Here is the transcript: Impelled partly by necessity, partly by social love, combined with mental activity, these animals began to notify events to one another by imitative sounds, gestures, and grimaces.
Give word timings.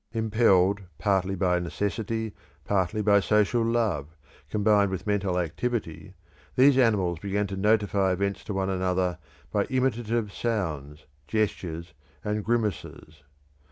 Impelled 0.13 0.81
partly 0.97 1.35
by 1.35 1.59
necessity, 1.59 2.33
partly 2.65 3.03
by 3.03 3.19
social 3.19 3.61
love, 3.63 4.07
combined 4.49 4.89
with 4.89 5.05
mental 5.05 5.37
activity, 5.37 6.15
these 6.55 6.75
animals 6.75 7.19
began 7.19 7.45
to 7.45 7.55
notify 7.55 8.11
events 8.11 8.43
to 8.43 8.51
one 8.55 8.71
another 8.71 9.19
by 9.51 9.65
imitative 9.65 10.33
sounds, 10.33 11.05
gestures, 11.27 11.93
and 12.23 12.43
grimaces. 12.43 13.21